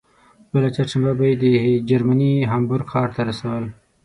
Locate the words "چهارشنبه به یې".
0.75-1.35